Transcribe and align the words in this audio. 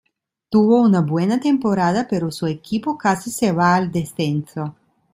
Tuvo 0.49 0.81
una 0.81 1.01
buena 1.01 1.39
temporada 1.39 2.07
pero 2.09 2.31
su 2.31 2.47
equipo 2.47 2.97
casi 2.97 3.29
se 3.29 3.51
va 3.51 3.75
al 3.75 3.91
descenso. 3.91 4.73